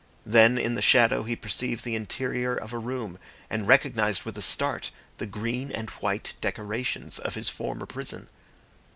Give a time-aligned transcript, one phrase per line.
[0.25, 3.19] Then in the shadow he perceived the interior of a room
[3.51, 4.89] and recognised with a start
[5.19, 8.27] the green and white decorations of his former prison.